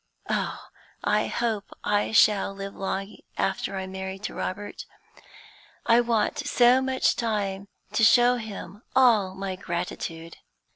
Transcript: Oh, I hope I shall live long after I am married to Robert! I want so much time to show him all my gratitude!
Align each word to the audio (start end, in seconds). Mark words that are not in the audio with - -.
Oh, 0.31 0.69
I 1.03 1.27
hope 1.27 1.77
I 1.83 2.11
shall 2.11 2.55
live 2.55 2.73
long 2.73 3.17
after 3.37 3.75
I 3.75 3.83
am 3.83 3.91
married 3.91 4.23
to 4.23 4.33
Robert! 4.33 4.87
I 5.85 6.01
want 6.01 6.39
so 6.39 6.81
much 6.81 7.15
time 7.15 7.67
to 7.93 8.03
show 8.03 8.37
him 8.37 8.81
all 8.95 9.35
my 9.35 9.55
gratitude! 9.55 10.37